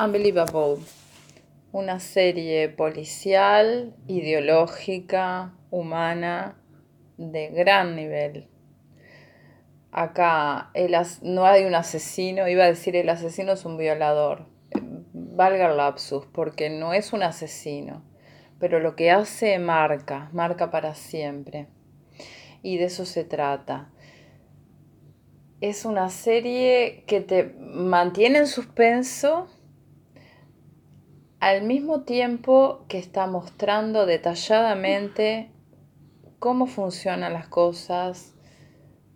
[0.00, 0.84] Unbelievable,
[1.72, 6.56] una serie policial, ideológica, humana,
[7.16, 8.48] de gran nivel.
[9.90, 10.70] Acá
[11.22, 14.46] no hay un asesino, iba a decir el asesino es un violador.
[15.12, 18.04] Valga el lapsus, porque no es un asesino,
[18.60, 21.66] pero lo que hace marca, marca para siempre.
[22.62, 23.90] Y de eso se trata
[25.60, 29.48] es una serie que te mantiene en suspenso
[31.40, 35.52] al mismo tiempo que está mostrando detalladamente
[36.38, 38.34] cómo funcionan las cosas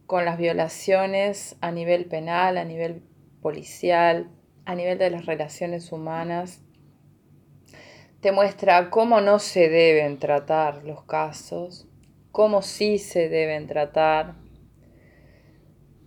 [0.07, 3.03] con las violaciones a nivel penal, a nivel
[3.41, 4.31] policial,
[4.65, 6.62] a nivel de las relaciones humanas.
[8.21, 11.89] Te muestra cómo no se deben tratar los casos,
[12.31, 14.37] cómo sí se deben tratar.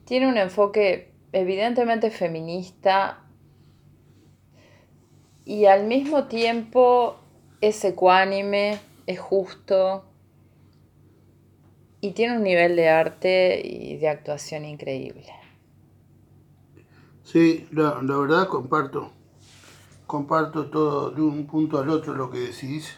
[0.06, 3.25] Tiene un enfoque evidentemente feminista
[5.46, 7.18] y al mismo tiempo
[7.62, 10.04] es ecuánime, es justo
[12.02, 15.26] y tiene un nivel de arte y de actuación increíble.
[17.24, 19.12] Sí, la, verdad comparto,
[20.06, 22.98] comparto todo de un punto al otro lo que decís,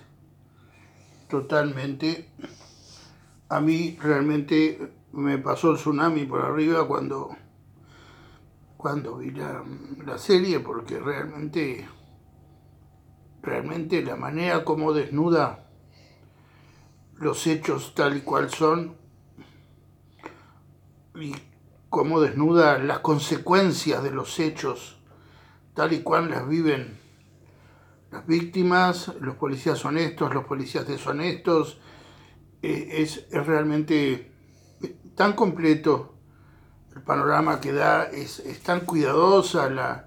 [1.30, 2.30] totalmente.
[3.50, 7.30] A mí realmente me pasó el tsunami por arriba cuando,
[8.76, 9.64] cuando vi la,
[10.06, 11.88] la serie, porque realmente
[13.48, 15.70] realmente la manera como desnuda
[17.16, 18.98] los hechos tal y cual son
[21.16, 21.34] y
[21.90, 25.00] cómo desnuda las consecuencias de los hechos
[25.74, 27.00] tal y cual las viven
[28.12, 31.80] las víctimas, los policías honestos, los policías deshonestos,
[32.62, 34.32] eh, es, realmente
[35.16, 36.16] tan completo
[36.96, 40.07] el panorama que da, es, es tan cuidadosa la,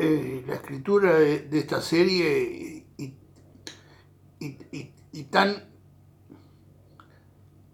[0.00, 3.14] eh, la escritura de, esta serie y,
[5.24, 5.68] tan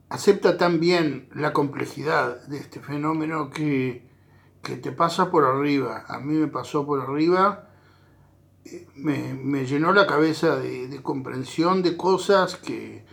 [0.08, 4.08] acepta tan bien la complejidad de este fenómeno que,
[4.62, 6.06] te pasa por arriba.
[6.08, 7.68] A mí me pasó por arriba,
[8.64, 13.04] eh, me, llenó la cabeza de, comprensión de cosas que,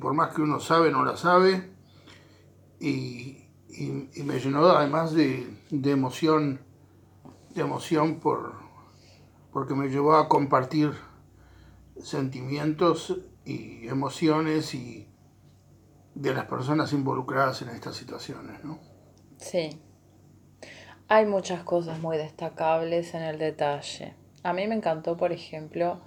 [0.00, 1.70] por más que uno sabe, no la sabe.
[2.80, 3.44] Y,
[4.24, 6.67] me llenó además de, de emoción
[7.54, 8.54] emoción por,
[9.52, 10.92] porque me llevó a compartir
[12.00, 15.08] sentimientos y emociones y
[16.14, 18.78] de las personas involucradas en estas situaciones, ¿no?
[19.36, 19.80] Sí.
[21.08, 24.14] Hay muchas cosas muy destacables en el detalle.
[24.42, 26.00] A mí me encantó, por ejemplo,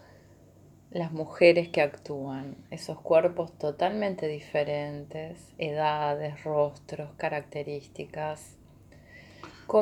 [0.91, 8.57] las mujeres que actúan, esos cuerpos totalmente diferentes, edades, rostros, características.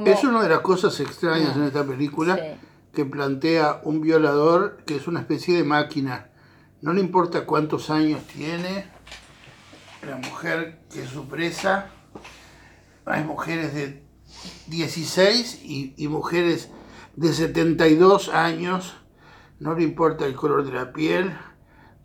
[0.06, 2.58] Es una de las cosas extrañas en esta película
[2.94, 6.30] que plantea un violador que es una especie de máquina.
[6.82, 8.86] No le importa cuántos años tiene
[10.08, 11.90] la mujer que es su presa.
[13.06, 14.04] Hay mujeres de
[14.68, 16.70] 16 y, y mujeres
[17.16, 18.96] de 72 años.
[19.60, 21.36] No le importa el color de la piel.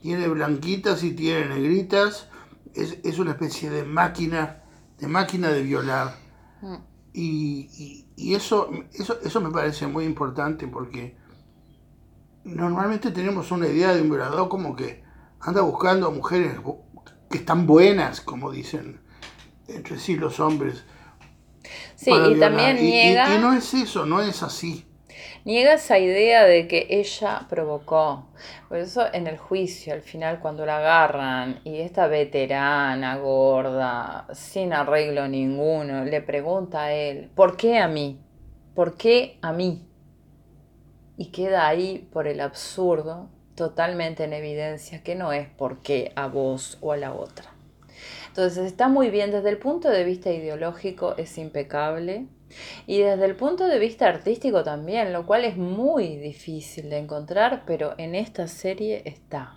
[0.00, 2.28] Tiene blanquitas y tiene negritas.
[2.74, 4.62] Es, es una especie de máquina,
[4.98, 6.16] de máquina de violar.
[6.62, 6.93] Mm.
[7.16, 11.16] Y, eso, eso, eso me parece muy importante porque
[12.42, 15.04] normalmente tenemos una idea de un violador como que
[15.40, 16.58] anda buscando a mujeres
[17.30, 19.00] que están buenas, como dicen
[19.68, 20.84] entre sí los hombres.
[21.94, 23.34] Sí, y también niega...
[23.34, 24.84] y no es eso, no es así.
[25.44, 28.28] Niega esa idea de que ella provocó.
[28.70, 34.72] Por eso en el juicio, al final, cuando la agarran y esta veterana, gorda, sin
[34.72, 38.22] arreglo ninguno, le pregunta a él, ¿por qué a mí?
[38.74, 39.86] ¿Por qué a mí?
[41.18, 46.26] Y queda ahí por el absurdo, totalmente en evidencia, que no es por qué a
[46.26, 47.52] vos o a la otra.
[48.28, 52.26] Entonces está muy bien, desde el punto de vista ideológico es impecable,
[52.86, 57.64] y desde el punto de vista artístico también, lo cual es muy difícil de encontrar,
[57.66, 59.54] pero en esta serie está.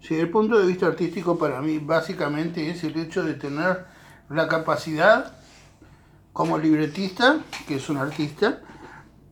[0.00, 3.84] Sí, el punto de vista artístico para mí básicamente es el hecho de tener
[4.30, 5.32] la capacidad
[6.32, 8.60] como libretista, que es un artista,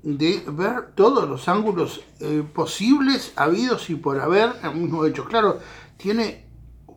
[0.03, 5.25] de ver todos los ángulos eh, posibles, habidos y por haber el mismo hecho.
[5.25, 5.59] Claro,
[5.97, 6.47] tiene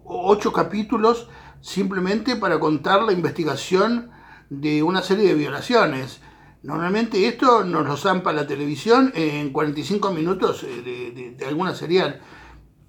[0.03, 1.29] ocho capítulos
[1.61, 4.10] simplemente para contar la investigación
[4.51, 6.19] de una serie de violaciones.
[6.61, 12.21] Normalmente esto nos lo zampa la televisión en 45 minutos eh, de, alguna serial.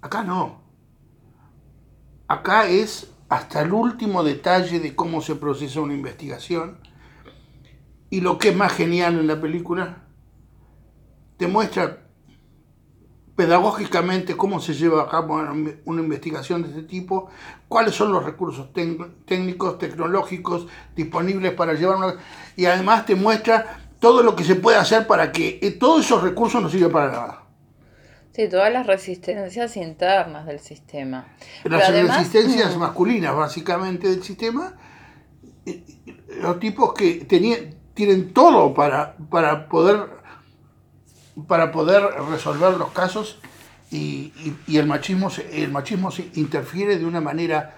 [0.01, 0.61] Acá no.
[2.27, 6.79] Acá es hasta el último detalle de cómo se procesa una investigación.
[8.09, 10.05] Y lo que es más genial en la película
[11.37, 12.02] te muestra
[13.35, 15.41] pedagógicamente cómo se lleva a cabo
[15.85, 17.29] una investigación de este tipo,
[17.67, 18.71] cuáles son los recursos
[19.25, 22.15] técnicos, tecnológicos disponibles para llevar una...
[22.55, 26.21] Y además te muestra todo lo que se puede hacer para que eh, todos esos
[26.21, 27.43] recursos no sirvan para nada.
[28.35, 31.27] Sí, todas las resistencias internas del sistema.
[31.63, 32.79] Las resistencias mm.
[32.79, 34.73] masculinas, básicamente, del sistema,
[35.65, 35.83] eh,
[36.41, 40.22] los tipos que tenían, tienen todo para, para poder
[41.47, 43.39] para poder resolver los casos
[43.91, 44.33] y,
[44.67, 47.75] el, machismo, el machismo se interfiere de una manera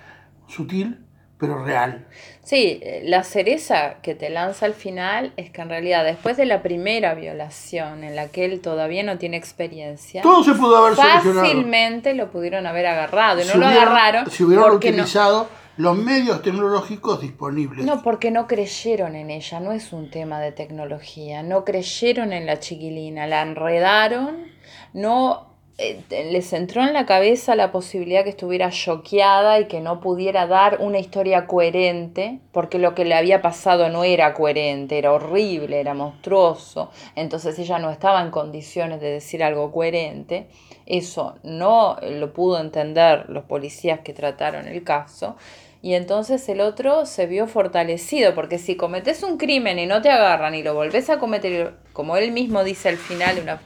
[0.48, 1.06] sutil
[1.38, 2.06] pero real.
[2.44, 6.62] Sí, la cereza que te lanza al final es que en realidad después de la
[6.62, 12.14] primera violación en la que él todavía no tiene experiencia, todo se pudo haber fácilmente
[12.14, 14.30] lo pudieron haber agarrado y no lo agarraron.
[14.32, 17.86] Si hubieran utilizado los medios tecnológicos disponibles.
[17.86, 22.46] No, porque no creyeron en ella, no es un tema de tecnología, no creyeron en
[22.46, 24.48] la chiquilina, la enredaron,
[24.94, 26.02] no eh,
[26.32, 30.78] les entró en la cabeza la posibilidad que estuviera choqueada y que no pudiera dar
[30.80, 35.94] una historia coherente, porque lo que le había pasado no era coherente, era horrible, era
[35.94, 40.48] monstruoso, entonces ella no estaba en condiciones de decir algo coherente.
[40.86, 45.36] Eso no lo pudo entender los policías que trataron el caso
[45.86, 50.10] y entonces el otro se vio fortalecido, porque si cometes un crimen y no te
[50.10, 53.62] agarran y lo volvés a cometer, como él mismo dice al final de una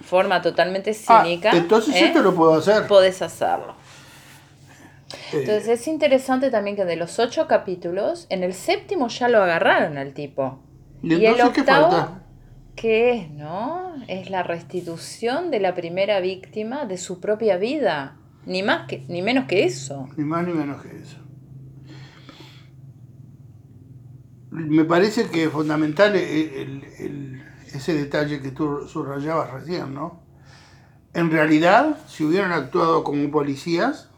[0.00, 1.50] forma totalmente ah, cínica.
[1.50, 2.06] entonces ¿eh?
[2.06, 2.86] esto lo puedo hacer.
[2.86, 3.74] Podés hacerlo.
[5.12, 5.40] Eh.
[5.40, 9.98] Entonces es interesante también que de los ocho capítulos, en el séptimo ya lo agarraron
[9.98, 10.60] al tipo.
[11.02, 12.16] Y, el octavo,
[12.76, 13.92] ¿qué es, no?
[14.08, 18.16] Es la restitución de la primera víctima de su propia vida.
[18.46, 20.08] Ni más que, ni menos que eso.
[20.16, 21.27] Ni más ni menos que eso.
[24.50, 30.22] Me parece que es fundamental ese detalle que tú subrayabas recién, ¿no?
[31.14, 34.08] En realidad, si hubieran actuado como policías,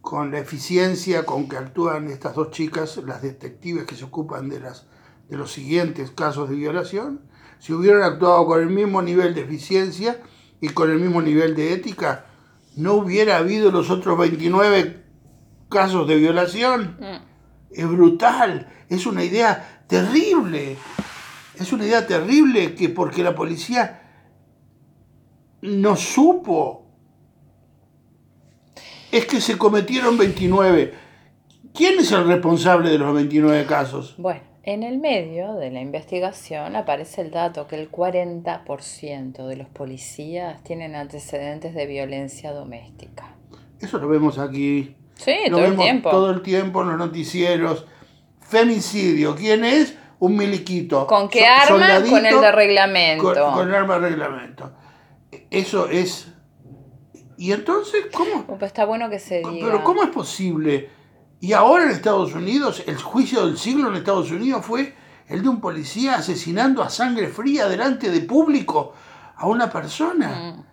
[0.00, 4.60] con la eficiencia con que actúan estas dos chicas, las detectives que se ocupan de,
[4.60, 4.86] las,
[5.28, 7.20] los siguientes casos de violación,
[7.58, 10.20] si hubieran actuado con el mismo nivel de eficiencia
[10.60, 12.26] y con el mismo nivel de ética,
[12.76, 15.04] no hubiera habido los otros 29
[15.68, 16.96] casos de violación.
[16.98, 17.31] Mm.
[17.74, 20.76] Es brutal, es una idea terrible.
[21.58, 24.02] Es una idea terrible que porque la policía
[25.62, 26.86] no supo.
[29.10, 30.94] Es que se cometieron 29.
[31.74, 34.14] ¿Quién es el responsable de los 29 casos?
[34.18, 39.68] Bueno, en el medio de la investigación aparece el dato que el 40% de los
[39.68, 43.34] policías tienen antecedentes de violencia doméstica.
[43.80, 44.94] Eso lo vemos aquí.
[45.24, 46.10] Sí, todo el tiempo.
[46.10, 47.86] Todo el tiempo en los noticieros.
[48.40, 49.96] Femicidio, ¿quién es?
[50.18, 51.06] Un miliquito.
[51.06, 52.02] ¿Con qué arma?
[52.08, 53.52] Con el de reglamento.
[53.54, 54.72] Con, el arma de reglamento.
[55.50, 56.28] Eso es.
[57.36, 58.46] ¿Y entonces cómo?
[58.46, 59.66] Pues está bueno que se diga.
[59.66, 60.90] Pero ¿cómo es posible?
[61.40, 64.94] Y ahora en Estados Unidos, el juicio del siglo en Estados Unidos fue
[65.26, 68.92] el de un policía asesinando a sangre fría delante de público
[69.36, 70.28] a una persona.
[70.28, 70.71] Mm.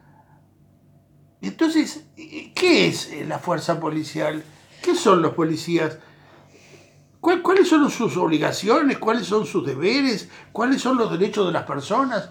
[1.41, 4.43] Entonces, ¿qué es la fuerza policial?
[4.81, 5.97] ¿Qué son los policías?
[7.21, 8.97] ¿Cuáles son sus obligaciones?
[8.97, 10.29] ¿Cuáles son sus deberes?
[10.51, 12.29] ¿Cuáles son los derechos de las personas?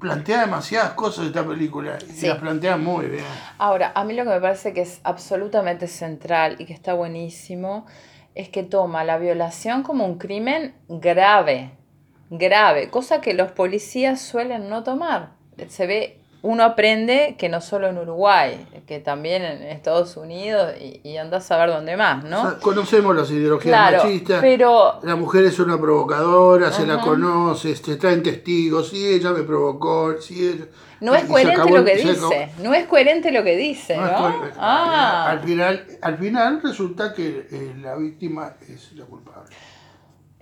[0.00, 3.24] Plantea demasiadas cosas esta película y las plantea muy bien.
[3.58, 7.86] Ahora, a mí lo que me parece que es absolutamente central y que está buenísimo
[8.34, 11.70] es que toma la violación como un crimen grave,
[12.30, 15.34] grave, cosa que los policías suelen no tomar.
[15.68, 21.00] Se ve uno aprende que no solo en Uruguay, que también en Estados Unidos y,
[21.04, 22.58] y a saber dónde más, ¿no?
[22.60, 24.40] conocemos las ideologías machistas.
[24.40, 24.98] Pero...
[25.02, 30.20] La mujer es una provocadora, se la conoce, se traen testigos, si ella me provocó,
[30.20, 30.66] si ella...
[31.00, 34.02] No es coherente lo que dice, no es coherente lo que dice, ¿no?
[34.58, 35.30] ah.
[35.30, 39.50] al, final, al final resulta que eh, la víctima es la culpable.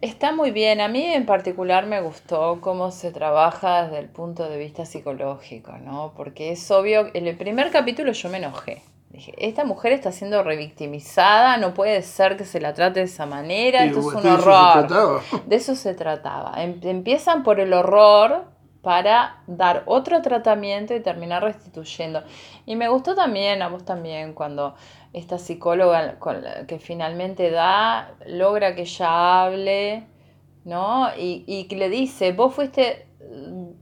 [0.00, 0.80] Está muy bien.
[0.80, 5.73] A mí en particular me gustó cómo se trabaja desde el punto de vista psicológico,
[5.78, 6.12] ¿no?
[6.16, 8.83] Porque es obvio, en el primer capítulo yo me enojé.
[9.11, 13.26] Dije, esta mujer está siendo revictimizada, no puede ser que se la trate de esa
[13.26, 15.21] manera, esto es un horror.
[15.47, 16.62] De eso se trataba.
[16.62, 18.45] Em, empiezan por el horror
[18.83, 22.23] para dar otro tratamiento y terminar restituyendo.
[22.66, 24.75] Y me gustó también, a vos también, cuando
[25.12, 26.18] esta psicóloga
[26.66, 30.06] que finalmente da, logra que ella hable,
[30.64, 31.08] ¿no?
[31.16, 33.06] Y, y le dice, vos fuiste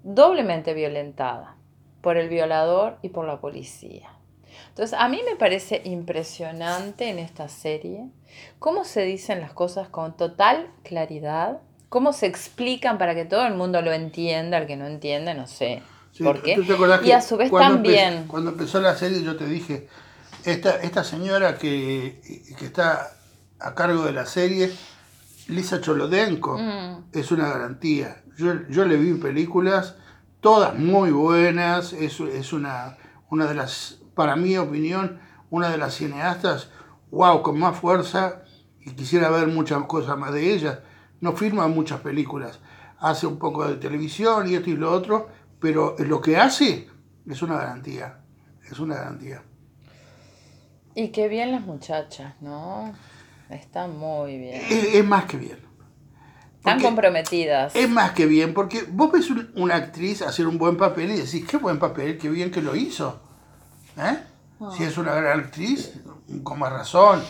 [0.03, 1.57] doblemente violentada
[2.01, 4.09] por el violador y por la policía.
[4.69, 8.07] Entonces, a mí me parece impresionante en esta serie
[8.59, 13.55] cómo se dicen las cosas con total claridad ¿Cómo se explican para que todo el
[13.55, 14.59] mundo lo entienda?
[14.59, 15.83] El que no entiende, no sé.
[16.23, 16.59] ¿Por qué?
[17.05, 18.27] y a su vez también.
[18.27, 19.89] cuando empezó la serie, yo te dije:
[20.45, 22.21] esta, esta señora que,
[22.59, 23.13] que está
[23.61, 24.73] a cargo de la serie,
[25.49, 27.05] Lisa Cholodenko, mm.
[27.13, 28.23] es una garantía.
[28.37, 29.97] Yo, yo le vi películas,
[30.41, 32.97] todas muy buenas, es, es una,
[33.31, 36.69] una de las, para mi opinión, una de las cineastas,
[37.11, 38.43] wow, con más fuerza,
[38.81, 40.85] y quisiera ver muchas cosas más de ella.
[41.21, 42.61] No firma muchas películas,
[43.01, 45.29] hace un poco de televisión y esto y lo otro,
[45.61, 46.89] pero lo que hace
[47.27, 48.21] es una garantía,
[48.71, 49.43] es una garantía.
[50.99, 52.93] Y qué bien las muchachas, ¿no?
[53.51, 54.61] Están muy bien.
[54.69, 55.57] Es, más que bien.
[56.57, 57.77] Están comprometidas.
[57.77, 61.47] Es más que bien, porque vos ves una actriz hacer un buen papel y decís,
[61.47, 63.21] qué buen papel, qué bien que lo hizo.
[63.97, 64.19] ¿Eh?
[64.61, 64.73] Ah.
[64.77, 66.01] Si es una gran actriz,
[66.43, 67.23] con más razón.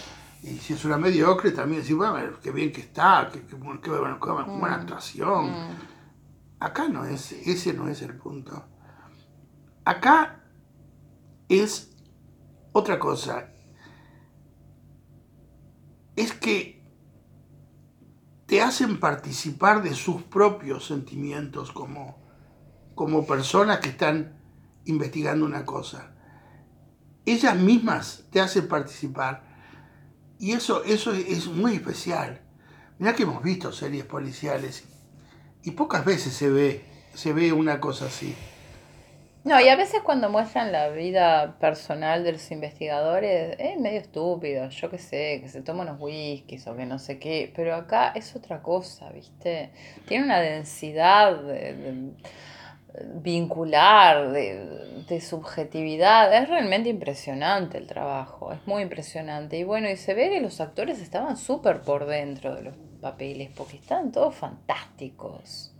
[0.42, 4.64] Y si es una mediocre, también decís, bueno, qué bien que está, qué, buena, mm.
[4.64, 5.50] actuación.
[5.50, 5.76] Mm.
[6.60, 8.64] Acá no es, ese no es el punto.
[9.84, 10.40] Acá
[11.50, 11.90] es
[12.72, 13.50] otra cosa
[16.18, 16.82] es que
[18.46, 22.18] te hacen participar de sus propios sentimientos como,
[22.96, 24.36] como personas que están
[24.84, 26.10] investigando una cosa.
[27.24, 29.46] Ellas mismas te hacen participar.
[30.40, 32.40] Y eso, eso es muy especial.
[32.98, 34.84] Mira que hemos visto series policiales
[35.62, 36.84] y pocas veces se ve,
[37.14, 38.34] se ve una cosa así.
[39.44, 44.68] No, y a veces cuando muestran la vida personal de los investigadores es medio estúpido,
[44.68, 48.12] yo qué sé, que se toman unos whiskies o que no sé qué, pero acá
[48.14, 49.70] es otra cosa, ¿viste?
[50.06, 51.40] Tiene una densidad
[53.14, 59.58] vincular, de, de, subjetividad, es realmente impresionante el trabajo, es muy impresionante.
[59.58, 63.50] Y bueno, y se ve que los actores estaban súper por dentro de los papeles,
[63.54, 65.74] porque estaban todos fantásticos.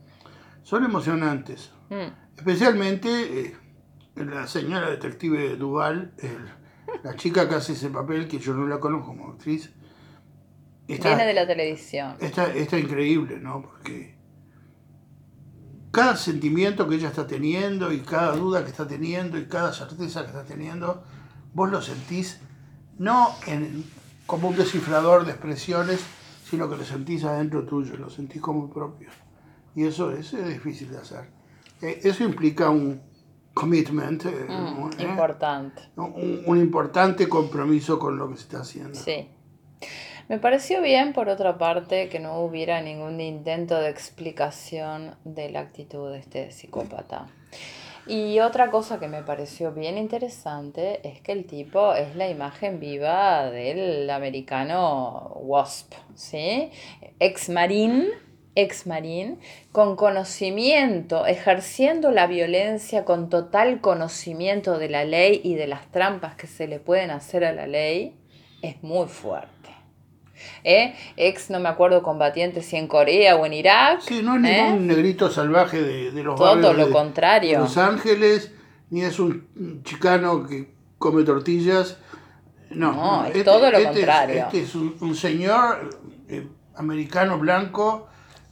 [0.63, 1.73] Son emocionantes.
[1.89, 2.28] Mm.
[2.39, 3.57] Especialmente eh,
[4.15, 6.13] la señora detective Duval,
[7.03, 9.73] la chica que hace ese papel, que yo no la conozco como actriz.
[10.87, 12.15] Viene de la televisión.
[12.21, 13.63] Está, está increíble, ¿no?
[13.63, 14.15] Porque
[15.91, 20.21] cada sentimiento que ella está teniendo y cada duda que está teniendo y cada certeza
[20.23, 21.03] que está teniendo,
[21.55, 22.39] vos lo sentís
[22.99, 23.85] no en,
[24.27, 26.01] como un descifrador de expresiones,
[26.49, 29.09] sino que lo sentís adentro tuyo, lo sentís como propio.
[29.75, 31.38] Y eso, eso es difícil de hacer.
[31.83, 33.01] Eh, eso implica un
[33.55, 34.25] commitment.
[34.25, 35.83] Eh, mm, importante.
[35.97, 38.95] Un, importante compromiso con lo que se está haciendo.
[38.95, 39.29] Sí.
[40.29, 45.61] Me pareció bien, por otra parte, que no hubiera ningún intento de explicación de la
[45.61, 47.29] actitud de este psicópata.
[48.07, 52.81] Y otra cosa que me pareció bien interesante es que el tipo es la imagen
[52.81, 56.71] viva del americano Wasp, ¿sí?
[57.19, 58.09] Ex marín
[58.55, 59.39] ex marín,
[59.73, 66.35] con conocimiento, ejerciendo la violencia con total conocimiento de la ley y de las trampas
[66.35, 68.17] que se le pueden hacer a la ley,
[68.63, 69.57] es muy fuerte.
[70.65, 70.95] ¿Eh?
[71.17, 74.01] Ex, no me acuerdo, combatiente si en Corea o en Irak.
[74.01, 74.95] Sí, no es ningún ¿eh?
[74.95, 77.61] negrito salvaje de, de los Todo lo contrario.
[77.61, 78.53] Los Ángeles,
[78.91, 81.99] ni es un chicano que come tortillas.
[82.71, 84.45] No, es este, todo lo este contrario.
[84.45, 85.91] este es un, señor
[86.29, 88.09] eh, americano blanco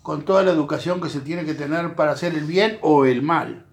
[0.07, 3.23] con toda la educación que se tiene que tener para hacer el bien o el
[3.23, 3.67] mal.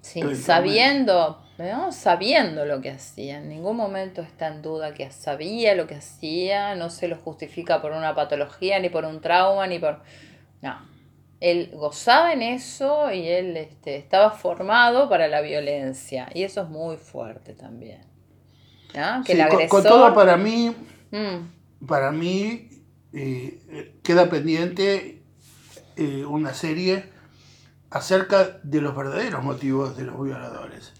[0.00, 1.42] Sí, sabiendo,
[1.90, 3.38] sabiendo lo que hacía.
[3.38, 7.82] En ningún momento está en duda que sabía lo que hacía, no se lo justifica
[7.82, 10.04] por una patología, ni por un trauma, ni por...
[10.60, 10.78] No,
[11.40, 16.28] él gozaba en eso y él este, estaba formado para la violencia.
[16.32, 18.02] Y eso es muy fuerte también.
[19.26, 19.68] Que el agresor...
[19.68, 20.72] con, todo para mí,
[21.10, 21.84] mm.
[21.84, 22.68] para mí
[23.12, 25.21] eh, queda pendiente
[25.96, 27.10] eh, una serie
[27.90, 30.94] acerca de los verdaderos motivos de los violadores.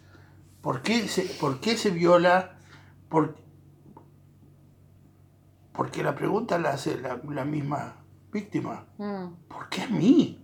[0.61, 2.59] ¿Por qué se, por qué se viola?
[3.09, 3.37] Por,
[5.73, 7.97] porque la pregunta la hace la, misma
[8.31, 8.87] víctima.
[8.99, 9.27] Mm.
[9.49, 10.39] ¿Por qué a mí?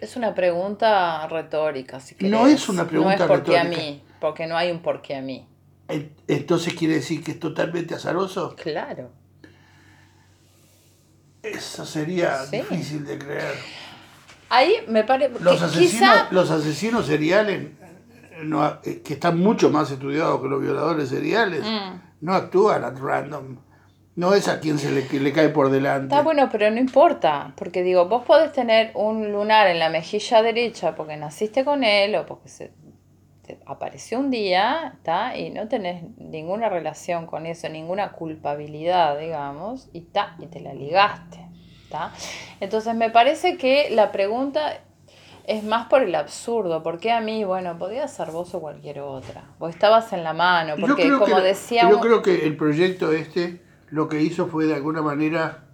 [0.00, 4.46] Es una pregunta retórica, si No es una pregunta no es porque a mí, porque
[4.46, 5.48] no hay un por qué a mí.
[6.26, 8.56] Entonces quiere decir que es totalmente azaroso.
[8.56, 9.10] Claro.
[11.42, 13.54] Eso sería difícil de creer.
[14.48, 15.40] Ahí me parece.
[15.40, 17.68] Los, asesinos, los asesinos seriales,
[18.84, 22.00] eh, que están mucho más estudiados que los violadores seriales, mm.
[22.20, 23.56] no actúan at random.
[24.14, 26.14] No es a quien se le, le, cae por delante.
[26.14, 27.54] Está bueno, pero no importa.
[27.56, 32.14] Porque digo, vos podés tener un lunar en la mejilla derecha porque naciste con él
[32.16, 32.72] o porque se
[33.66, 35.36] apareció un día, ¿está?
[35.36, 40.74] Y no tenés ninguna relación con eso, ninguna culpabilidad, digamos, y, ta, y te la
[40.74, 41.52] ligaste.
[42.60, 44.80] Entonces me parece que la pregunta
[45.46, 49.44] es más por el absurdo, porque a mí, bueno, podía ser vos o cualquier otra,
[49.58, 51.94] vos estabas en la mano, porque como decíamos...
[51.94, 55.64] Yo creo que el proyecto este lo que hizo fue de alguna manera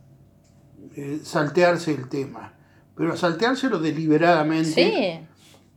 [0.97, 2.55] eh, saltearse el tema,
[2.97, 5.27] pero salteárselo deliberadamente, sí.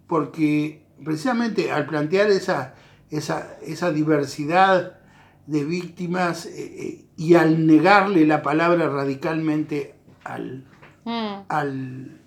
[0.08, 2.76] porque precisamente al plantear esa,
[3.10, 5.00] esa, esa diversidad
[5.48, 10.66] de víctimas eh, eh, y al negarle la palabra radicalmente al,
[11.06, 11.46] mm.
[11.50, 12.22] al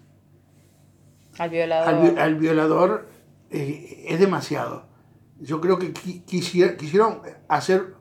[1.38, 2.18] al violador.
[2.18, 3.08] Al, violador
[3.50, 4.86] eh, es demasiado.
[5.40, 7.94] Yo creo que quisieron hacer,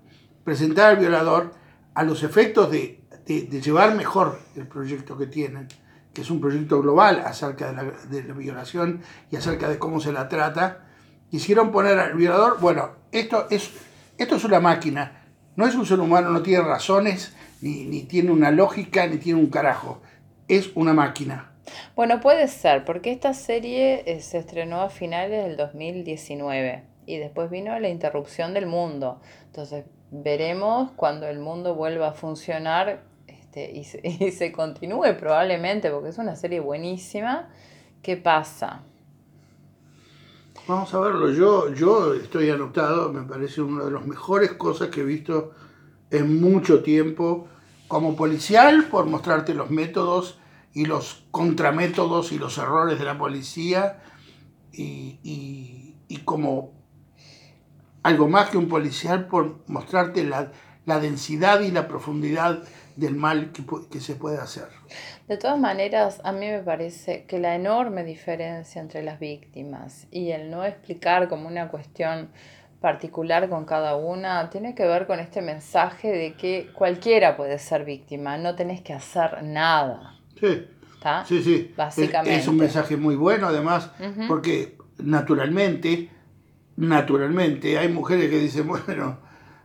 [0.44, 1.54] presentar al violador
[1.94, 5.68] a los efectos de, llevar mejor el proyecto que tienen,
[6.14, 9.02] que es un proyecto global acerca de la, violación
[9.32, 10.86] y acerca de cómo se la trata.
[11.30, 13.72] Quisieron poner al violador, bueno, esto es,
[14.18, 18.32] esto es una máquina, no es un ser humano, no tiene razones, ni, ni tiene
[18.32, 20.02] una lógica, ni tiene un carajo,
[20.48, 21.54] es una máquina
[21.96, 27.50] bueno, puede ser, porque esta serie eh, se estrenó a finales del 2019 y después
[27.50, 29.22] vino la interrupción del mundo.
[29.46, 33.02] Entonces, veremos cuando el mundo vuelva a funcionar
[33.54, 33.84] este, y,
[34.32, 37.50] se, y continúe probablemente, porque es una serie buenísima.
[38.02, 38.84] ¿Qué pasa?
[40.68, 41.32] Vamos a verlo.
[41.32, 45.52] Yo, yo estoy anotado, me parece una de las mejores cosas que he visto
[46.10, 47.48] en mucho tiempo
[47.88, 50.40] como policial por mostrarte los métodos
[50.74, 54.02] y los contramétodos y los errores de la policía
[54.72, 55.92] y,
[56.26, 56.72] como
[58.02, 60.52] algo más que un policial por mostrarte la,
[60.86, 62.64] densidad y la profundidad
[62.96, 64.68] del mal que, que, se puede hacer.
[65.28, 70.32] De todas maneras, a mí me parece que la enorme diferencia entre las víctimas y
[70.32, 72.30] el no explicar como una cuestión
[72.82, 77.86] particular con cada una tiene que ver con este mensaje de que cualquiera puede ser
[77.86, 80.20] víctima, no tenés que hacer nada.
[80.40, 80.68] Sí.
[81.26, 81.74] Sí, sí.
[81.76, 82.40] Básicamente.
[82.40, 83.92] Es, un mensaje muy bueno, además,
[84.28, 86.10] porque naturalmente,
[86.78, 89.20] naturalmente, hay mujeres que dicen, bueno,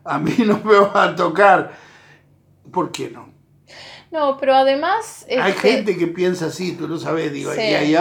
[0.09, 1.73] a mí no me va a tocar.
[2.73, 3.29] ¿Por qué no?
[4.11, 5.27] No, pero además...
[5.29, 7.95] Hay gente que piensa así, tú lo sabes, digo, y, hay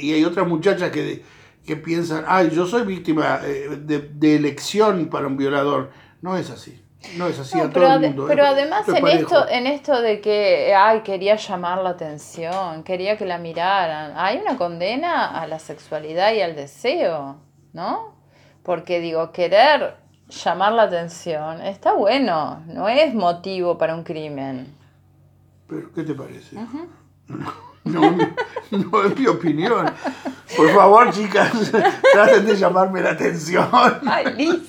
[0.00, 1.24] y hay otras muchachas que,
[1.66, 5.90] que piensan, ay, yo soy víctima eh, de, de elección para un violador.
[6.20, 6.84] No es así.
[7.16, 8.24] No es así a pero todo el mundo.
[8.26, 13.26] Pero además en esto, en esto de que ay, quería llamar la atención, quería que
[13.26, 18.16] la miraran, hay una condena a la sexualidad y al deseo, ¿no?
[18.62, 19.96] Porque digo, querer
[20.28, 24.74] llamar la atención está bueno, no es motivo para un crimen.
[25.68, 26.56] ¿Pero qué te parece?
[27.84, 28.00] No,
[28.70, 29.84] no, es mi opinión.
[30.56, 31.70] Por favor, chicas,
[32.14, 33.68] traten de llamarme la atención.
[34.06, 34.62] Ay.